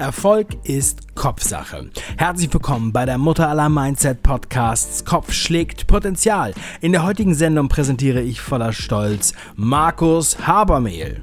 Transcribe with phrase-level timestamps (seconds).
[0.00, 1.90] Erfolg ist Kopfsache.
[2.16, 6.54] Herzlich willkommen bei der Mutter aller Mindset Podcasts Kopf schlägt Potenzial.
[6.80, 11.22] In der heutigen Sendung präsentiere ich voller Stolz Markus Habermehl.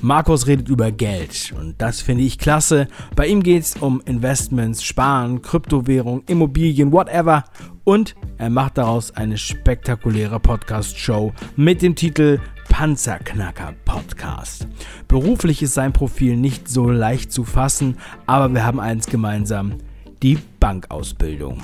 [0.00, 2.88] Markus redet über Geld und das finde ich klasse.
[3.14, 7.44] Bei ihm geht es um Investments, Sparen, Kryptowährung, Immobilien, whatever.
[7.84, 12.40] Und er macht daraus eine spektakuläre Podcast-Show mit dem Titel
[12.78, 14.68] Panzerknacker Podcast.
[15.08, 17.96] Beruflich ist sein Profil nicht so leicht zu fassen,
[18.26, 19.78] aber wir haben eins gemeinsam,
[20.22, 21.62] die Bankausbildung.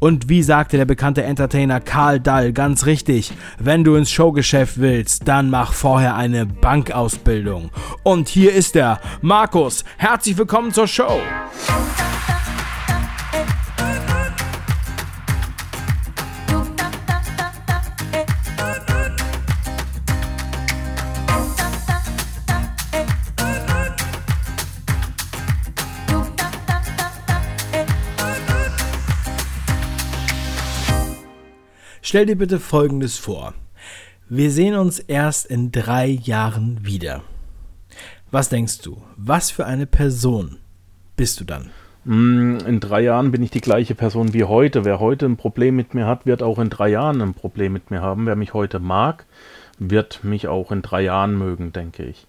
[0.00, 5.26] Und wie sagte der bekannte Entertainer Karl Dall ganz richtig, wenn du ins Showgeschäft willst,
[5.26, 7.70] dann mach vorher eine Bankausbildung.
[8.02, 11.20] Und hier ist er, Markus, herzlich willkommen zur Show.
[32.02, 33.52] Stell dir bitte Folgendes vor.
[34.28, 37.22] Wir sehen uns erst in drei Jahren wieder.
[38.30, 39.02] Was denkst du?
[39.16, 40.56] Was für eine Person
[41.16, 41.70] bist du dann?
[42.04, 44.86] Mm, in drei Jahren bin ich die gleiche Person wie heute.
[44.86, 47.90] Wer heute ein Problem mit mir hat, wird auch in drei Jahren ein Problem mit
[47.90, 48.24] mir haben.
[48.24, 49.26] Wer mich heute mag,
[49.78, 52.26] wird mich auch in drei Jahren mögen, denke ich.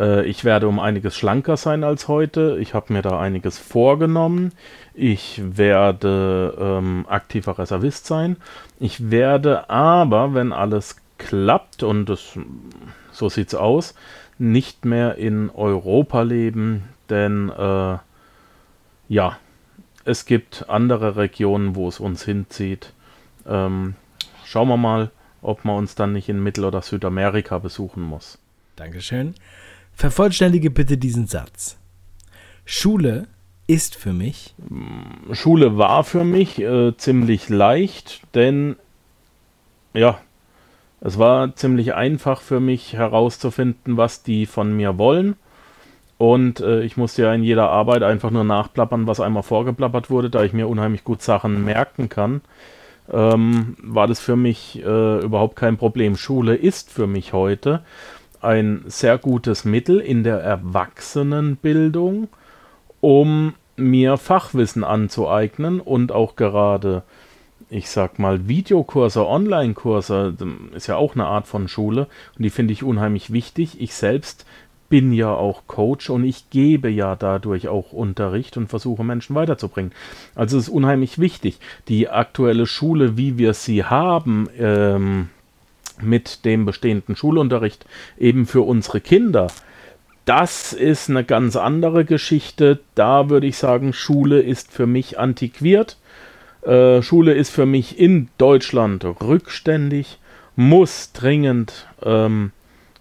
[0.00, 2.56] Äh, ich werde um einiges schlanker sein als heute.
[2.58, 4.52] Ich habe mir da einiges vorgenommen.
[4.94, 8.36] Ich werde ähm, aktiver Reservist sein.
[8.80, 12.38] Ich werde aber, wenn alles klappt, und das,
[13.12, 13.94] so es aus,
[14.38, 17.98] nicht mehr in Europa leben, denn äh,
[19.08, 19.36] ja,
[20.06, 22.94] es gibt andere Regionen, wo es uns hinzieht.
[23.46, 23.96] Ähm,
[24.46, 25.10] schauen wir mal,
[25.42, 28.38] ob man uns dann nicht in Mittel- oder Südamerika besuchen muss.
[28.76, 29.34] Dankeschön.
[30.00, 31.76] Vervollständige bitte diesen Satz.
[32.64, 33.26] Schule
[33.66, 34.54] ist für mich?
[35.32, 38.76] Schule war für mich äh, ziemlich leicht, denn
[39.92, 40.18] ja,
[41.02, 45.36] es war ziemlich einfach für mich herauszufinden, was die von mir wollen.
[46.16, 50.30] Und äh, ich musste ja in jeder Arbeit einfach nur nachplappern, was einmal vorgeplappert wurde,
[50.30, 52.40] da ich mir unheimlich gut Sachen merken kann.
[53.12, 56.16] Ähm, war das für mich äh, überhaupt kein Problem.
[56.16, 57.82] Schule ist für mich heute
[58.40, 62.28] ein sehr gutes Mittel in der Erwachsenenbildung,
[63.00, 67.02] um mir Fachwissen anzueignen und auch gerade,
[67.70, 70.36] ich sag mal, Videokurse, Online-Kurse,
[70.74, 72.06] ist ja auch eine Art von Schule
[72.36, 73.80] und die finde ich unheimlich wichtig.
[73.80, 74.46] Ich selbst
[74.90, 79.92] bin ja auch Coach und ich gebe ja dadurch auch Unterricht und versuche Menschen weiterzubringen.
[80.34, 81.60] Also es ist unheimlich wichtig.
[81.88, 85.28] Die aktuelle Schule, wie wir sie haben, ähm,
[86.02, 87.84] mit dem bestehenden Schulunterricht
[88.18, 89.48] eben für unsere Kinder.
[90.24, 92.80] Das ist eine ganz andere Geschichte.
[92.94, 95.96] Da würde ich sagen, Schule ist für mich antiquiert.
[96.62, 100.18] Äh, Schule ist für mich in Deutschland rückständig,
[100.56, 102.52] muss dringend ähm,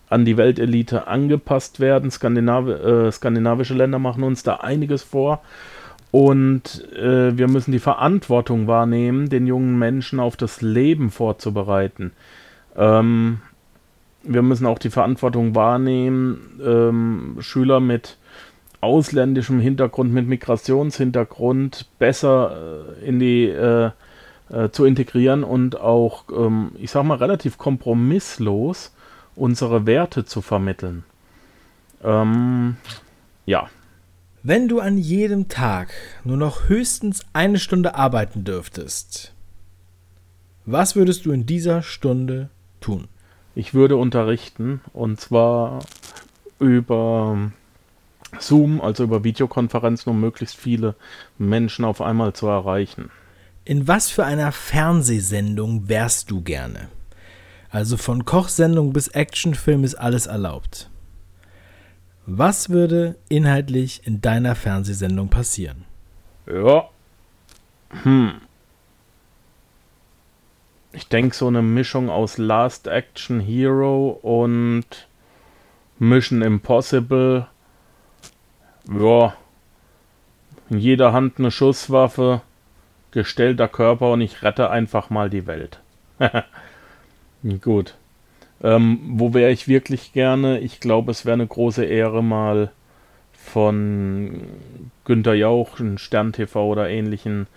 [0.09, 2.09] an die Weltelite angepasst werden.
[2.09, 5.41] Skandinav äh, skandinavische Länder machen uns da einiges vor.
[6.11, 12.11] Und äh, wir müssen die Verantwortung wahrnehmen, den jungen Menschen auf das Leben vorzubereiten.
[12.79, 13.41] Ähm,
[14.23, 18.17] wir müssen auch die Verantwortung wahrnehmen, ähm, Schüler mit
[18.81, 23.91] ausländischem Hintergrund, mit Migrationshintergrund besser äh, in die äh,
[24.49, 28.93] äh, zu integrieren und auch, ähm, ich sag mal, relativ kompromisslos
[29.35, 31.03] unsere Werte zu vermitteln.
[32.03, 32.77] Ähm,
[33.45, 33.69] ja.
[34.41, 35.91] Wenn du an jedem Tag
[36.23, 39.33] nur noch höchstens eine Stunde arbeiten dürftest,
[40.65, 43.07] was würdest du in dieser Stunde tun?
[43.55, 45.79] Ich würde unterrichten und zwar
[46.59, 47.51] über
[48.37, 50.95] Zoom, also über Videokonferenzen, um möglichst viele
[51.37, 53.09] Menschen auf einmal zu erreichen.
[53.65, 56.89] In was für einer Fernsehsendung wärst du gerne?
[57.69, 60.89] Also von Kochsendung bis Actionfilm ist alles erlaubt.
[62.25, 65.85] Was würde inhaltlich in deiner Fernsehsendung passieren?
[66.47, 66.89] Ja.
[68.03, 68.41] Hm
[70.91, 75.07] ich denke, so eine Mischung aus Last Action Hero und
[75.99, 77.47] Mission Impossible.
[78.91, 79.35] Ja,
[80.69, 82.41] in jeder Hand eine Schusswaffe,
[83.11, 85.79] gestellter Körper und ich rette einfach mal die Welt.
[87.61, 87.95] Gut.
[88.61, 90.59] Ähm, wo wäre ich wirklich gerne?
[90.59, 92.71] Ich glaube, es wäre eine große Ehre, mal
[93.33, 94.41] von
[95.05, 97.47] Günter Jauch, Stern TV oder ähnlichen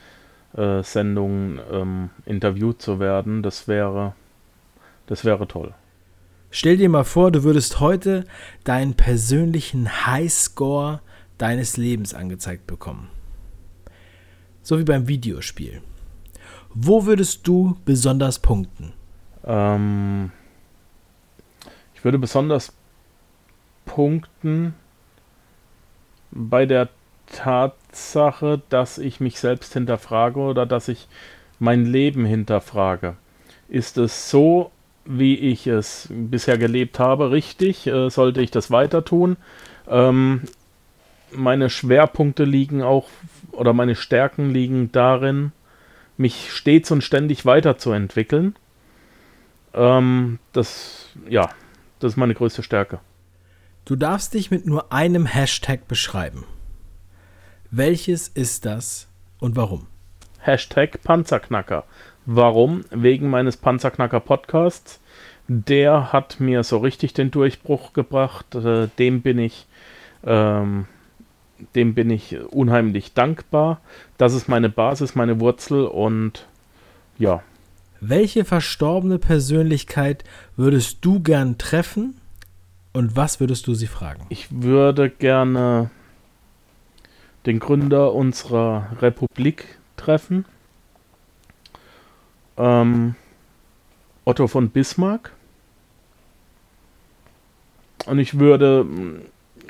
[0.57, 3.43] äh, Sendungen ähm, interviewt zu werden.
[3.43, 4.15] Das wäre,
[5.07, 5.75] das wäre toll.
[6.51, 8.25] Stell dir mal vor, du würdest heute
[8.65, 11.01] deinen persönlichen Highscore
[11.39, 13.09] deines Lebens angezeigt bekommen.
[14.63, 15.83] So wie beim Videospiel.
[16.75, 18.93] Wo würdest du besonders punkten?
[19.45, 20.31] Ähm,
[21.95, 22.73] ich würde besonders
[23.85, 24.75] punkten
[26.31, 26.89] bei der
[27.33, 31.09] Tatsache, dass ich mich selbst hinterfrage oder dass ich
[31.59, 33.17] mein Leben hinterfrage.
[33.69, 34.71] Ist es so,
[35.05, 37.87] wie ich es bisher gelebt habe, richtig?
[37.87, 39.37] Äh, sollte ich das weiter tun?
[39.89, 40.43] Ähm,
[41.33, 43.09] meine Schwerpunkte liegen auch
[43.53, 45.53] oder meine Stärken liegen darin,
[46.17, 48.55] mich stets und ständig weiterzuentwickeln.
[49.75, 51.49] Ähm, das, ja,
[51.99, 53.01] das ist meine größte Stärke.
[53.85, 56.45] Du darfst dich mit nur einem Hashtag beschreiben.
[57.75, 59.09] Welches ist das
[59.41, 59.87] und warum?
[60.41, 61.85] Hashtag Panzerknacker.
[62.27, 62.85] Warum?
[62.91, 65.01] Wegen meines Panzerknacker Podcasts.
[65.49, 68.55] Der hat mir so richtig den Durchbruch gebracht.
[68.55, 69.67] Äh, dem bin ich,
[70.23, 70.85] ähm,
[71.75, 73.81] dem bin ich unheimlich dankbar.
[74.19, 76.47] Das ist meine Basis, meine Wurzel und
[77.19, 77.43] ja.
[78.03, 80.25] Welche verstorbene Persönlichkeit
[80.59, 82.21] würdest du gern treffen
[82.93, 84.27] und was würdest du sie fragen?
[84.29, 85.91] Ich würde gerne
[87.47, 90.45] den Gründer unserer Republik treffen.
[92.57, 93.15] Ähm,
[94.25, 95.33] Otto von Bismarck.
[98.07, 98.87] Und ich würde,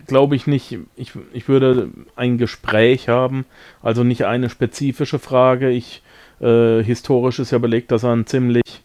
[0.07, 3.45] glaube ich nicht, ich, ich würde ein Gespräch haben,
[3.83, 5.71] also nicht eine spezifische Frage.
[5.71, 6.03] Ich,
[6.41, 8.83] äh, historisch ist ja belegt, dass er ein ziemlich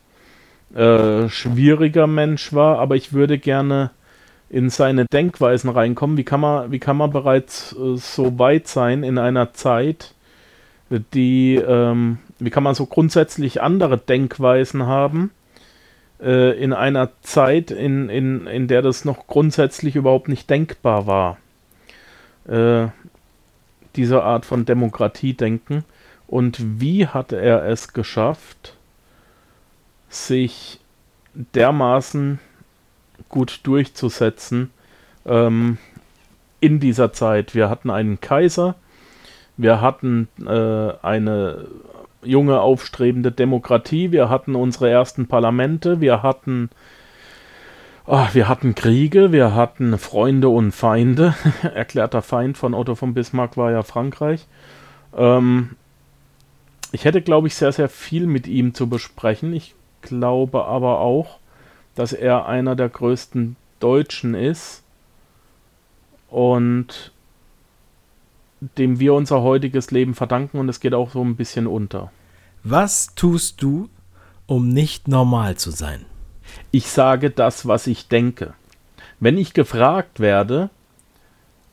[0.75, 3.91] äh, schwieriger Mensch war, aber ich würde gerne
[4.49, 6.17] in seine Denkweisen reinkommen.
[6.17, 10.13] Wie kann man, wie kann man bereits äh, so weit sein in einer Zeit,
[10.89, 15.31] die, ähm, wie kann man so grundsätzlich andere Denkweisen haben
[16.21, 21.37] äh, in einer Zeit, in, in, in der das noch grundsätzlich überhaupt nicht denkbar war.
[22.47, 22.89] Äh,
[23.95, 25.83] diese Art von Demokratie-Denken.
[26.27, 28.75] Und wie hat er es geschafft,
[30.09, 30.79] sich
[31.33, 32.39] dermaßen
[33.29, 34.71] gut durchzusetzen
[35.25, 35.77] ähm,
[36.59, 37.55] in dieser Zeit.
[37.55, 38.75] Wir hatten einen Kaiser,
[39.57, 41.67] wir hatten äh, eine
[42.23, 46.69] junge aufstrebende Demokratie, wir hatten unsere ersten Parlamente, wir hatten
[48.07, 51.35] oh, wir hatten Kriege, wir hatten Freunde und Feinde.
[51.61, 54.47] Erklärter Feind von Otto von Bismarck war ja Frankreich.
[55.15, 55.71] Ähm,
[56.91, 59.53] ich hätte, glaube ich, sehr, sehr viel mit ihm zu besprechen.
[59.53, 61.36] Ich glaube aber auch,
[61.97, 64.83] dass er einer der größten Deutschen ist
[66.29, 67.11] und
[68.77, 72.11] dem wir unser heutiges Leben verdanken und es geht auch so ein bisschen unter.
[72.63, 73.89] Was tust du,
[74.45, 76.05] um nicht normal zu sein?
[76.69, 78.53] Ich sage das, was ich denke.
[79.19, 80.69] Wenn ich gefragt werde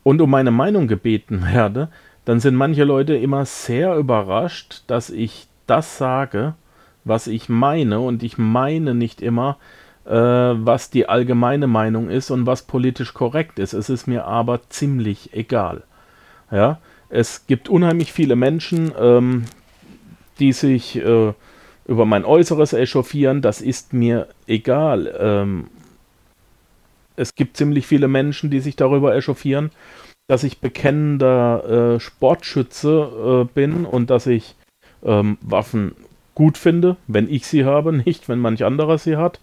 [0.04, 1.90] und um meine Meinung gebeten werde,
[2.24, 6.54] dann sind manche Leute immer sehr überrascht, dass ich das sage,
[7.04, 9.58] was ich meine und ich meine nicht immer,
[10.06, 13.72] was die allgemeine Meinung ist und was politisch korrekt ist.
[13.72, 15.82] Es ist mir aber ziemlich egal.
[16.50, 16.78] Ja,
[17.08, 19.44] es gibt unheimlich viele Menschen, ähm,
[20.38, 21.32] die sich äh,
[21.86, 23.42] über mein Äußeres echauffieren.
[23.42, 25.14] Das ist mir egal.
[25.18, 25.68] Ähm,
[27.16, 29.70] es gibt ziemlich viele Menschen, die sich darüber echauffieren,
[30.26, 34.56] dass ich bekennender äh, Sportschütze äh, bin und dass ich
[35.04, 35.94] ähm, Waffen
[36.34, 39.38] gut finde, wenn ich sie habe, nicht wenn manch anderer sie hat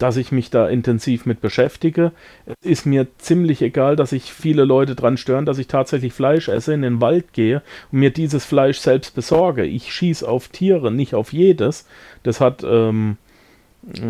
[0.00, 2.12] dass ich mich da intensiv mit beschäftige.
[2.46, 6.48] Es ist mir ziemlich egal, dass sich viele Leute dran stören, dass ich tatsächlich Fleisch
[6.48, 9.64] esse, in den Wald gehe und mir dieses Fleisch selbst besorge.
[9.64, 11.86] Ich schieße auf Tiere, nicht auf jedes.
[12.22, 13.18] Das hat ähm,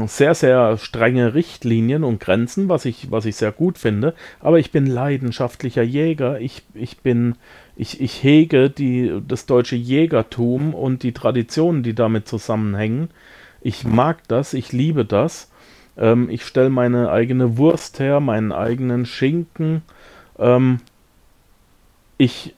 [0.06, 4.14] sehr, sehr strenge Richtlinien und Grenzen, was ich, was ich sehr gut finde.
[4.38, 6.40] Aber ich bin leidenschaftlicher Jäger.
[6.40, 7.34] Ich, ich bin,
[7.74, 13.10] ich, ich hege die, das deutsche Jägertum und die Traditionen, die damit zusammenhängen.
[13.60, 15.49] Ich mag das, ich liebe das.
[16.00, 19.82] Ähm, ich stelle meine eigene Wurst her, meinen eigenen Schinken.
[20.38, 20.80] Ähm,
[22.16, 22.56] ich,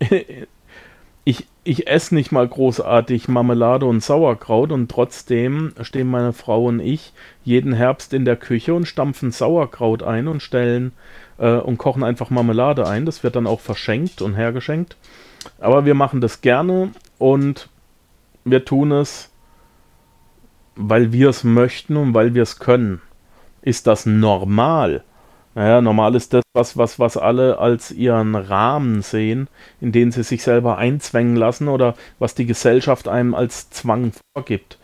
[1.24, 6.80] ich, ich esse nicht mal großartig Marmelade und Sauerkraut und trotzdem stehen meine Frau und
[6.80, 7.12] ich
[7.44, 10.92] jeden Herbst in der Küche und stampfen Sauerkraut ein und stellen
[11.38, 13.04] äh, und kochen einfach Marmelade ein.
[13.04, 14.96] Das wird dann auch verschenkt und hergeschenkt.
[15.58, 17.68] Aber wir machen das gerne und
[18.44, 19.29] wir tun es
[20.80, 23.00] weil wir es möchten und weil wir es können.
[23.62, 25.04] Ist das normal?
[25.54, 29.48] Naja, normal ist das, was, was, was alle als ihren Rahmen sehen,
[29.80, 34.78] in den sie sich selber einzwängen lassen oder was die Gesellschaft einem als Zwang vorgibt.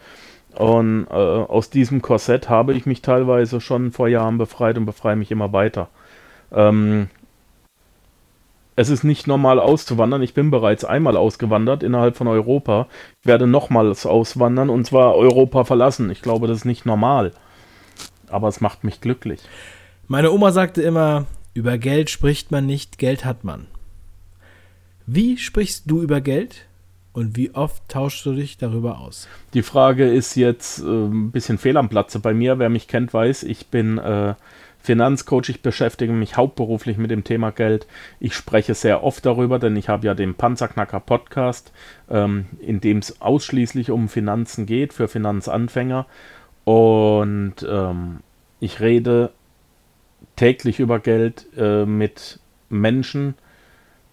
[0.54, 5.16] Und äh, aus diesem Korsett habe ich mich teilweise schon vor Jahren befreit und befreie
[5.16, 5.88] mich immer weiter.
[6.50, 7.08] Ähm,
[8.76, 10.22] es ist nicht normal auszuwandern.
[10.22, 12.86] Ich bin bereits einmal ausgewandert innerhalb von Europa.
[13.22, 16.10] Ich werde nochmals auswandern und zwar Europa verlassen.
[16.10, 17.32] Ich glaube, das ist nicht normal.
[18.28, 19.40] Aber es macht mich glücklich.
[20.08, 23.66] Meine Oma sagte immer, über Geld spricht man nicht, Geld hat man.
[25.06, 26.66] Wie sprichst du über Geld
[27.14, 29.26] und wie oft tauschst du dich darüber aus?
[29.54, 32.58] Die Frage ist jetzt äh, ein bisschen fehl am Platze bei mir.
[32.58, 34.34] Wer mich kennt, weiß, ich bin äh,
[34.86, 35.48] Finanzcoach.
[35.48, 37.86] Ich beschäftige mich hauptberuflich mit dem Thema Geld.
[38.20, 41.72] Ich spreche sehr oft darüber, denn ich habe ja den Panzerknacker Podcast,
[42.08, 46.06] ähm, in dem es ausschließlich um Finanzen geht für Finanzanfänger.
[46.64, 48.20] Und ähm,
[48.60, 49.32] ich rede
[50.36, 52.38] täglich über Geld äh, mit
[52.68, 53.34] Menschen,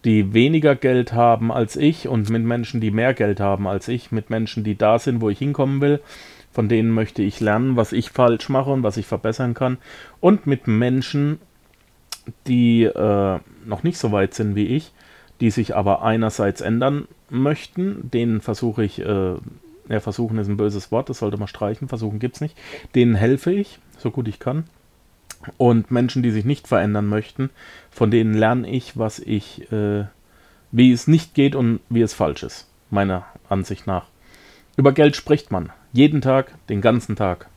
[0.06, 4.12] die weniger Geld haben als ich und mit Menschen, die mehr Geld haben als ich,
[4.12, 6.02] mit Menschen, die da sind, wo ich hinkommen will
[6.54, 9.80] von denen möchte ich lernen, was ich falsch mache und was ich verbessern kann.
[10.22, 11.40] Und mit Menschen,
[12.48, 14.94] die äh, noch nicht so weit sind wie ich,
[15.42, 19.34] die sich aber einerseits ändern möchten, denen versuche ich, äh,
[19.90, 22.56] ja, versuchen ist ein böses Wort, das sollte man streichen, versuchen gibt es nicht,
[22.94, 24.66] denen helfe ich, so gut ich kann.
[25.58, 27.50] Und Menschen, die sich nicht verändern möchten,
[27.90, 30.06] von denen lerne ich, was ich, äh,
[30.72, 34.06] wie es nicht geht und wie es falsch ist, meiner Ansicht nach.
[34.78, 35.72] Über Geld spricht man.
[35.94, 37.48] Jeden Tag, den ganzen Tag.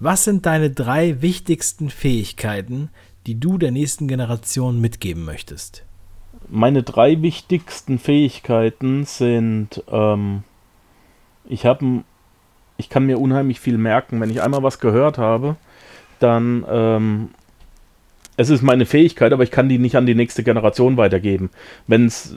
[0.00, 2.88] Was sind deine drei wichtigsten Fähigkeiten,
[3.26, 5.84] die du der nächsten Generation mitgeben möchtest?
[6.48, 10.42] Meine drei wichtigsten Fähigkeiten sind, ähm,
[11.44, 12.02] ich habe,
[12.78, 14.22] ich kann mir unheimlich viel merken.
[14.22, 15.56] Wenn ich einmal was gehört habe,
[16.18, 17.28] dann, ähm,
[18.38, 21.50] es ist meine Fähigkeit, aber ich kann die nicht an die nächste Generation weitergeben.
[21.86, 22.36] Wenn es,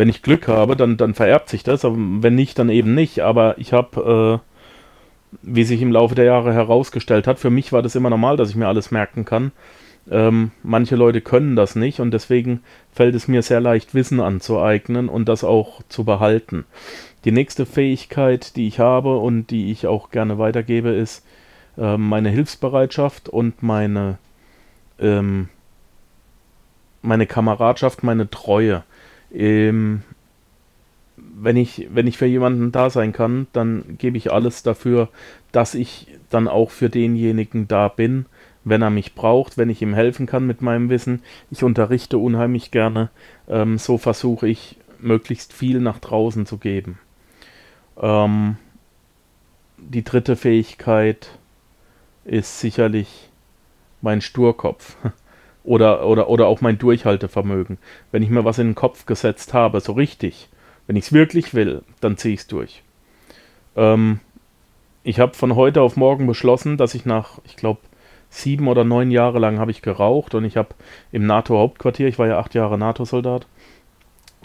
[0.00, 3.20] wenn ich Glück habe, dann, dann vererbt sich das, aber wenn nicht, dann eben nicht.
[3.20, 7.82] Aber ich habe, äh, wie sich im Laufe der Jahre herausgestellt hat, für mich war
[7.82, 9.52] das immer normal, dass ich mir alles merken kann.
[10.10, 15.10] Ähm, manche Leute können das nicht und deswegen fällt es mir sehr leicht, Wissen anzueignen
[15.10, 16.64] und das auch zu behalten.
[17.26, 21.26] Die nächste Fähigkeit, die ich habe und die ich auch gerne weitergebe, ist
[21.76, 24.16] äh, meine Hilfsbereitschaft und meine,
[24.98, 25.50] ähm,
[27.02, 28.82] meine Kameradschaft, meine Treue
[29.32, 30.02] ähm,
[31.16, 35.08] wenn ich, wenn ich für jemanden da sein kann, dann gebe ich alles dafür,
[35.52, 38.26] dass ich dann auch für denjenigen da bin,
[38.64, 41.22] wenn er mich braucht, wenn ich ihm helfen kann mit meinem Wissen.
[41.50, 43.10] Ich unterrichte unheimlich gerne.
[43.48, 46.98] Ähm, so versuche ich möglichst viel nach draußen zu geben.
[48.00, 48.56] Ähm,
[49.78, 51.38] die dritte Fähigkeit
[52.24, 53.30] ist sicherlich
[54.02, 54.96] mein Sturkopf.
[55.62, 57.78] Oder, oder, oder auch mein Durchhaltevermögen.
[58.12, 60.48] Wenn ich mir was in den Kopf gesetzt habe, so richtig,
[60.86, 62.82] wenn ich es wirklich will, dann ziehe ich es durch.
[63.76, 64.20] Ähm,
[65.02, 67.80] ich habe von heute auf morgen beschlossen, dass ich nach, ich glaube,
[68.30, 70.74] sieben oder neun Jahre lang habe ich geraucht und ich habe
[71.12, 73.46] im NATO-Hauptquartier, ich war ja acht Jahre NATO-Soldat,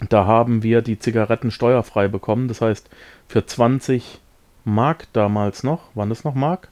[0.08, 2.48] da haben wir die Zigaretten steuerfrei bekommen.
[2.48, 2.90] Das heißt,
[3.28, 4.20] für 20
[4.64, 6.68] Mark damals noch, waren das noch Mark?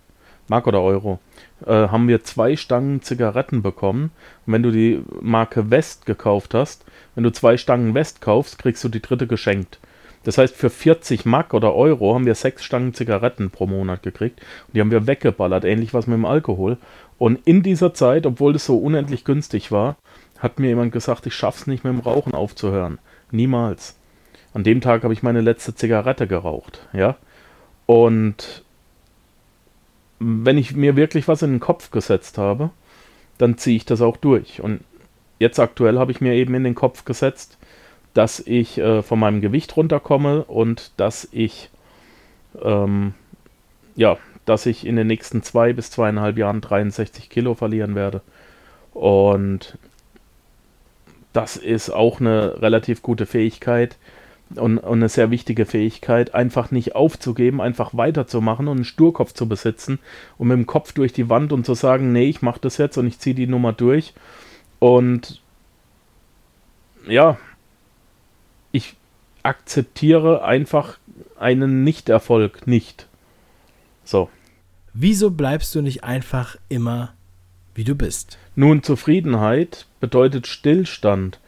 [0.48, 1.18] Mark oder Euro,
[1.66, 4.10] äh, haben wir zwei Stangen Zigaretten bekommen.
[4.46, 6.84] Und wenn du die Marke West gekauft hast,
[7.14, 9.78] wenn du zwei Stangen West kaufst, kriegst du die dritte geschenkt.
[10.24, 14.40] Das heißt, für 40 Mark oder Euro haben wir sechs Stangen Zigaretten pro Monat gekriegt.
[14.66, 16.78] Und die haben wir weggeballert, ähnlich was mit dem Alkohol.
[17.18, 19.96] Und in dieser Zeit, obwohl das so unendlich günstig war,
[20.38, 22.98] hat mir jemand gesagt, ich schaff's nicht mit dem Rauchen aufzuhören.
[23.30, 23.96] Niemals.
[24.54, 27.16] An dem Tag habe ich meine letzte Zigarette geraucht, ja.
[27.86, 28.63] Und
[30.18, 32.70] wenn ich mir wirklich was in den Kopf gesetzt habe,
[33.38, 34.60] dann ziehe ich das auch durch.
[34.60, 34.80] Und
[35.38, 37.58] jetzt aktuell habe ich mir eben in den Kopf gesetzt,
[38.14, 41.70] dass ich äh, von meinem Gewicht runterkomme und dass ich
[42.62, 43.14] ähm,
[43.96, 48.20] ja, dass ich in den nächsten zwei bis zweieinhalb Jahren 63 Kilo verlieren werde.
[48.92, 49.78] Und
[51.32, 53.96] das ist auch eine relativ gute Fähigkeit,
[54.56, 59.48] und, und eine sehr wichtige Fähigkeit, einfach nicht aufzugeben, einfach weiterzumachen und einen Sturkopf zu
[59.48, 59.98] besitzen
[60.38, 62.96] und mit dem Kopf durch die Wand und zu sagen, nee, ich mache das jetzt
[62.98, 64.14] und ich ziehe die Nummer durch.
[64.78, 65.40] Und
[67.06, 67.38] ja,
[68.72, 68.94] ich
[69.42, 70.98] akzeptiere einfach
[71.38, 73.06] einen Nichterfolg nicht.
[74.04, 74.28] So.
[74.92, 77.14] Wieso bleibst du nicht einfach immer,
[77.74, 78.38] wie du bist?
[78.54, 81.40] Nun, Zufriedenheit bedeutet Stillstand.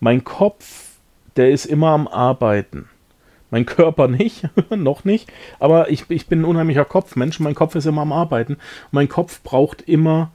[0.00, 0.91] Mein Kopf
[1.36, 2.88] der ist immer am Arbeiten.
[3.50, 7.38] Mein Körper nicht, noch nicht, aber ich, ich bin ein unheimlicher Kopfmensch.
[7.40, 8.56] Mein Kopf ist immer am Arbeiten.
[8.90, 10.30] Mein Kopf braucht immer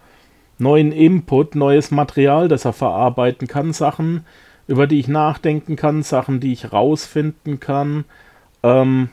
[0.60, 4.26] neuen Input, neues Material, das er verarbeiten kann, Sachen,
[4.68, 8.06] über die ich nachdenken kann, Sachen, die ich rausfinden kann.
[8.64, 9.10] Ähm,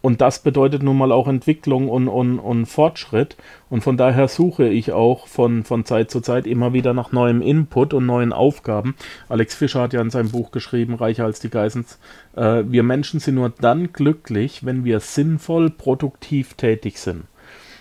[0.00, 3.36] und das bedeutet nun mal auch Entwicklung und, und, und Fortschritt.
[3.68, 7.42] Und von daher suche ich auch von, von Zeit zu Zeit immer wieder nach neuem
[7.42, 8.94] Input und neuen Aufgaben.
[9.28, 11.98] Alex Fischer hat ja in seinem Buch geschrieben, Reicher als die Geissens,
[12.36, 17.24] äh, wir Menschen sind nur dann glücklich, wenn wir sinnvoll, produktiv tätig sind.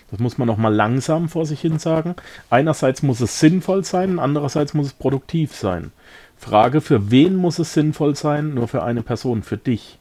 [0.09, 2.15] Das muss man noch mal langsam vor sich hin sagen.
[2.49, 5.91] Einerseits muss es sinnvoll sein, andererseits muss es produktiv sein.
[6.37, 8.53] Frage, für wen muss es sinnvoll sein?
[8.53, 9.99] Nur für eine Person, für dich.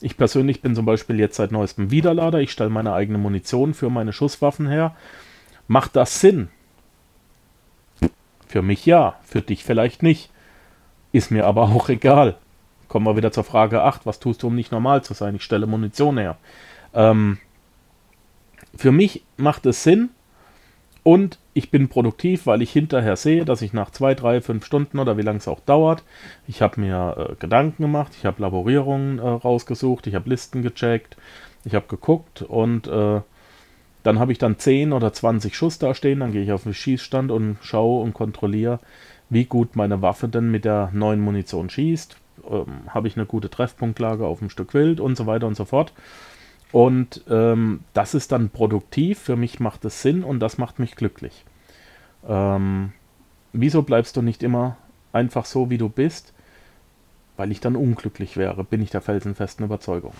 [0.00, 2.40] Ich persönlich bin zum Beispiel jetzt seit neuestem Widerlader.
[2.40, 4.96] Ich stelle meine eigene Munition für meine Schusswaffen her.
[5.68, 6.48] Macht das Sinn?
[8.46, 10.30] Für mich ja, für dich vielleicht nicht.
[11.12, 12.36] Ist mir aber auch egal.
[12.88, 14.06] Kommen wir wieder zur Frage 8.
[14.06, 15.34] Was tust du, um nicht normal zu sein?
[15.34, 16.38] Ich stelle Munition her.
[16.94, 17.38] Ähm,
[18.74, 20.10] für mich macht es Sinn
[21.02, 24.98] und ich bin produktiv, weil ich hinterher sehe, dass ich nach zwei, drei, fünf Stunden
[24.98, 26.02] oder wie lange es auch dauert,
[26.46, 31.16] ich habe mir äh, Gedanken gemacht, ich habe Laborierungen äh, rausgesucht, ich habe Listen gecheckt,
[31.64, 33.20] ich habe geguckt und äh,
[34.02, 36.74] dann habe ich dann 10 oder 20 Schuss da stehen, dann gehe ich auf den
[36.74, 38.80] Schießstand und schaue und kontrolliere,
[39.28, 42.16] wie gut meine Waffe denn mit der neuen Munition schießt,
[42.50, 45.64] ähm, habe ich eine gute Treffpunktlage auf dem Stück Wild und so weiter und so
[45.64, 45.92] fort.
[46.72, 50.94] Und ähm, das ist dann produktiv, für mich macht es Sinn und das macht mich
[50.94, 51.44] glücklich.
[52.28, 52.92] Ähm,
[53.52, 54.76] wieso bleibst du nicht immer
[55.12, 56.32] einfach so, wie du bist?
[57.36, 60.12] Weil ich dann unglücklich wäre, bin ich der felsenfesten Überzeugung.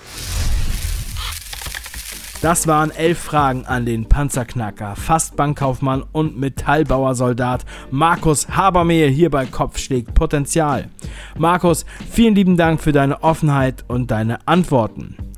[2.40, 10.14] Das waren elf Fragen an den Panzerknacker, Fastbankkaufmann und Metallbauersoldat Markus Habermehl hier bei Kopfschlägt
[10.14, 10.88] Potenzial.
[11.36, 15.29] Markus, vielen lieben Dank für deine Offenheit und deine Antworten.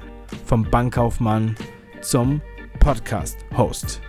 [0.45, 1.55] Vom Bankkaufmann
[2.01, 2.41] zum
[2.79, 4.01] Podcast-Host.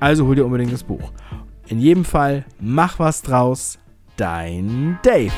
[0.00, 1.12] Also hol dir unbedingt das Buch.
[1.68, 3.78] In jedem Fall, mach was draus.
[4.16, 5.32] Dein Dave.